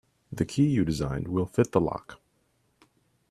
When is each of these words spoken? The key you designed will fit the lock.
The 0.31 0.45
key 0.45 0.65
you 0.65 0.83
designed 0.83 1.27
will 1.27 1.45
fit 1.45 1.73
the 1.73 1.79
lock. 1.79 2.19